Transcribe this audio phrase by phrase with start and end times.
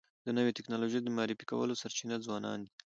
[0.25, 2.71] د نوي ټکنالوژۍ د معرفي کولو سرچینه ځوانان دي.